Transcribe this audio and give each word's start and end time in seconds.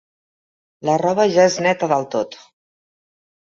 La 0.89 0.95
roba 1.01 1.27
ja 1.37 1.45
és 1.51 1.59
neta 1.67 1.91
del 1.93 2.09
tot. 2.17 2.41